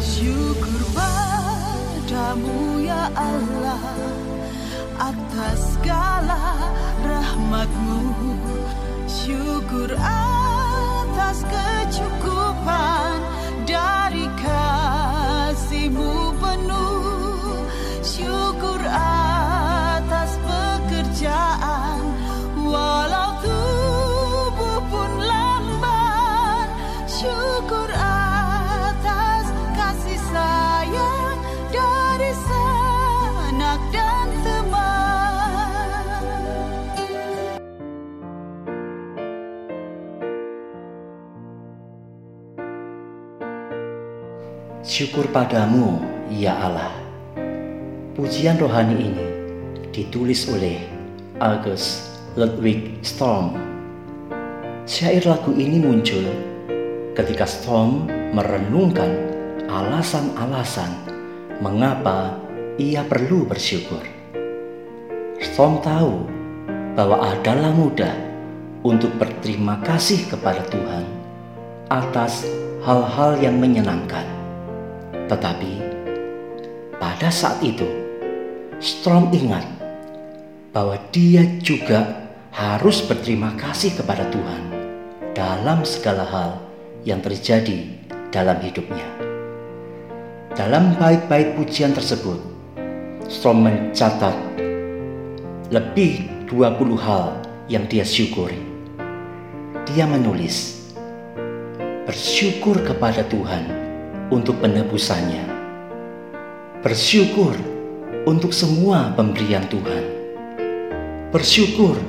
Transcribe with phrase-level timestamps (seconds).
[0.00, 3.84] Syukur padamu ya Allah
[4.96, 6.72] atas segala
[7.04, 8.16] rahmatmu.
[9.04, 13.31] Syukur atas kecukupan
[44.92, 46.92] Syukur padamu, ya Allah.
[48.12, 49.24] Pujian rohani ini
[49.88, 50.84] ditulis oleh
[51.40, 53.56] August Ludwig Storm.
[54.84, 56.20] Syair lagu ini muncul
[57.16, 58.04] ketika Storm
[58.36, 59.08] merenungkan
[59.64, 60.92] alasan-alasan
[61.64, 62.36] mengapa
[62.76, 64.04] ia perlu bersyukur.
[65.40, 66.20] Storm tahu
[67.00, 68.12] bahwa adalah mudah
[68.84, 71.08] untuk berterima kasih kepada Tuhan
[71.88, 72.44] atas
[72.84, 74.41] hal-hal yang menyenangkan.
[75.30, 75.72] Tetapi
[76.98, 77.86] pada saat itu,
[78.82, 79.62] Storm ingat
[80.74, 84.62] bahwa dia juga harus berterima kasih kepada Tuhan
[85.34, 86.50] dalam segala hal
[87.06, 87.90] yang terjadi
[88.34, 89.06] dalam hidupnya.
[90.52, 92.38] Dalam bait-bait pujian tersebut,
[93.30, 94.34] Storm mencatat
[95.72, 98.60] lebih 20 hal yang dia syukuri.
[99.88, 100.90] Dia menulis,
[102.04, 103.81] bersyukur kepada Tuhan
[104.32, 105.44] untuk penebusannya.
[106.80, 107.52] Bersyukur
[108.24, 110.04] untuk semua pemberian Tuhan.
[111.28, 112.00] Bersyukur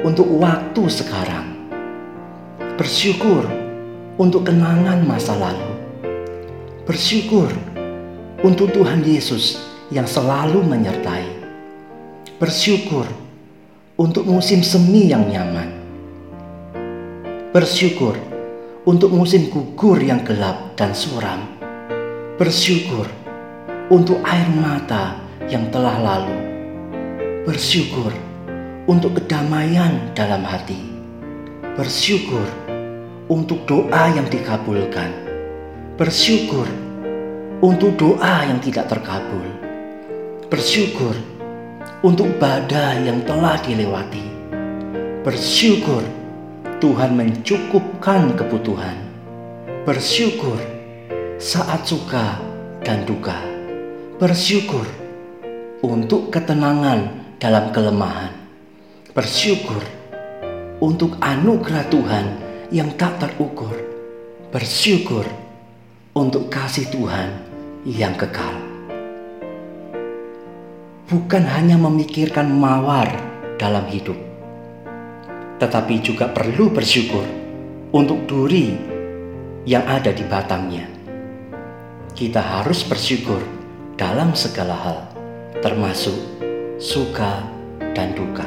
[0.00, 1.46] untuk waktu sekarang.
[2.80, 3.44] Bersyukur
[4.16, 5.70] untuk kenangan masa lalu.
[6.88, 7.52] Bersyukur
[8.40, 9.60] untuk Tuhan Yesus
[9.92, 11.28] yang selalu menyertai.
[12.40, 13.04] Bersyukur
[14.00, 15.68] untuk musim semi yang nyaman.
[17.52, 18.14] Bersyukur
[18.86, 21.57] untuk musim gugur yang gelap dan suram.
[22.38, 23.02] Bersyukur
[23.90, 25.18] untuk air mata
[25.50, 26.38] yang telah lalu.
[27.42, 28.14] Bersyukur
[28.86, 30.78] untuk kedamaian dalam hati.
[31.74, 32.46] Bersyukur
[33.26, 35.10] untuk doa yang dikabulkan.
[35.98, 36.62] Bersyukur
[37.58, 39.42] untuk doa yang tidak terkabul.
[40.46, 41.18] Bersyukur
[42.06, 44.22] untuk badai yang telah dilewati.
[45.26, 46.06] Bersyukur
[46.78, 48.94] Tuhan mencukupkan kebutuhan.
[49.82, 50.77] Bersyukur
[51.38, 52.34] saat suka
[52.82, 53.38] dan duka.
[54.18, 54.82] Bersyukur
[55.86, 58.34] untuk ketenangan dalam kelemahan.
[59.14, 59.78] Bersyukur
[60.82, 62.26] untuk anugerah Tuhan
[62.74, 63.70] yang tak terukur.
[64.50, 65.22] Bersyukur
[66.18, 67.30] untuk kasih Tuhan
[67.86, 68.58] yang kekal.
[71.06, 73.06] Bukan hanya memikirkan mawar
[73.62, 74.18] dalam hidup,
[75.62, 77.24] tetapi juga perlu bersyukur
[77.94, 78.74] untuk duri
[79.64, 80.97] yang ada di batangnya.
[82.18, 83.38] Kita harus bersyukur
[83.94, 84.98] dalam segala hal,
[85.62, 86.18] termasuk
[86.82, 87.46] suka
[87.94, 88.42] dan duka.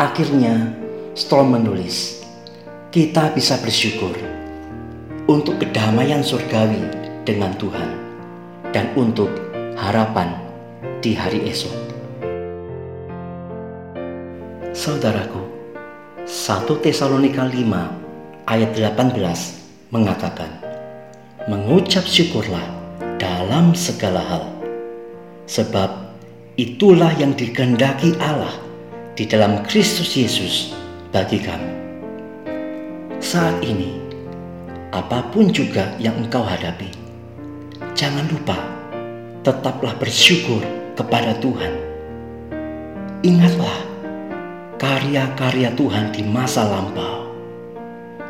[0.00, 0.72] Akhirnya,
[1.12, 2.24] Storm menulis,
[2.88, 4.16] kita bisa bersyukur
[5.28, 6.80] untuk kedamaian surgawi
[7.28, 7.90] dengan Tuhan
[8.72, 9.28] dan untuk
[9.76, 10.32] harapan
[11.04, 11.76] di hari esok.
[14.72, 15.44] Saudaraku,
[16.24, 20.67] 1 Tesalonika 5 ayat 18 mengatakan,
[21.48, 22.60] Mengucap syukurlah
[23.16, 24.44] dalam segala hal,
[25.48, 26.12] sebab
[26.60, 28.52] itulah yang dikehendaki Allah
[29.16, 30.76] di dalam Kristus Yesus
[31.08, 31.72] bagi kamu.
[33.24, 33.96] Saat ini,
[34.92, 36.92] apa pun juga yang engkau hadapi,
[37.96, 38.60] jangan lupa
[39.40, 40.60] tetaplah bersyukur
[41.00, 41.72] kepada Tuhan.
[43.24, 43.88] Ingatlah
[44.76, 47.24] karya-karya Tuhan di masa lampau,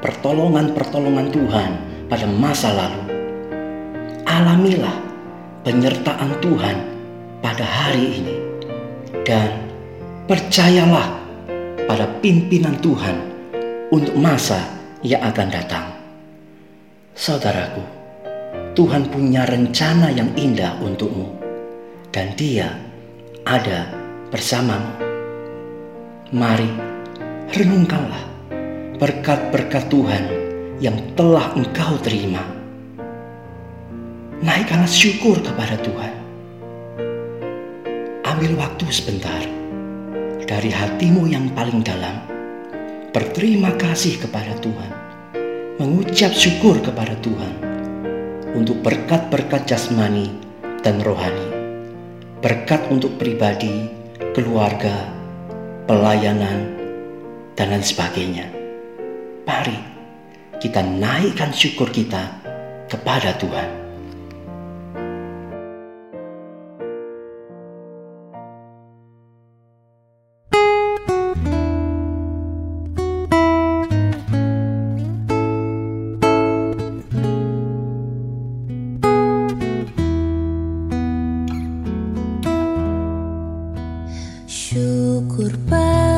[0.00, 3.08] pertolongan-pertolongan Tuhan pada masa lalu.
[4.28, 5.00] Alamilah
[5.64, 6.76] penyertaan Tuhan
[7.40, 8.36] pada hari ini,
[9.24, 9.48] dan
[10.28, 11.08] percayalah
[11.88, 13.16] pada pimpinan Tuhan
[13.88, 14.60] untuk masa
[15.00, 15.88] yang akan datang.
[17.16, 17.80] Saudaraku,
[18.76, 21.32] Tuhan punya rencana yang indah untukmu,
[22.12, 22.76] dan Dia
[23.48, 23.88] ada
[24.28, 25.00] bersamamu.
[26.28, 26.68] Mari
[27.56, 28.20] renungkanlah
[29.00, 30.41] berkat-berkat Tuhan
[30.82, 32.42] yang telah engkau terima.
[34.42, 36.14] Naikkanlah syukur kepada Tuhan.
[38.26, 39.46] Ambil waktu sebentar
[40.42, 42.26] dari hatimu yang paling dalam.
[43.14, 44.90] Berterima kasih kepada Tuhan
[45.78, 47.54] mengucap syukur kepada Tuhan
[48.58, 50.34] untuk berkat-berkat jasmani
[50.82, 51.46] dan rohani,
[52.42, 53.86] berkat untuk pribadi,
[54.34, 55.06] keluarga,
[55.86, 56.74] pelayanan,
[57.54, 58.48] dan lain sebagainya.
[59.44, 59.91] Mari
[60.62, 62.38] kita naikkan syukur kita
[62.86, 63.82] kepada Tuhan.
[84.46, 86.11] Syukur padamu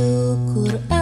[0.00, 0.99] syukur